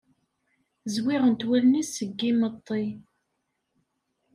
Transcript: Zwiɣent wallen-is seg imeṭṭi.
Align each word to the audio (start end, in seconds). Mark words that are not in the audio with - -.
Zwiɣent 0.93 1.45
wallen-is 1.47 1.89
seg 1.97 2.19
imeṭṭi. 2.31 2.83